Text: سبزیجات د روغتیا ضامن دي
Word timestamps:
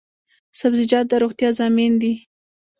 سبزیجات 0.59 1.05
د 1.09 1.13
روغتیا 1.23 1.49
ضامن 1.59 1.91
دي 2.01 2.13